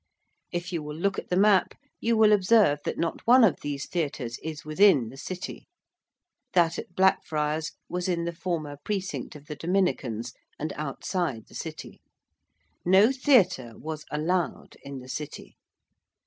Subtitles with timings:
[0.51, 3.85] If you will look at the map you will observe that not one of these
[3.87, 5.67] theatres is within the City
[6.53, 12.01] that at Blackfriars was in the former precinct of the Dominicans and outside the City.
[12.83, 15.55] No theatre was allowed in the City.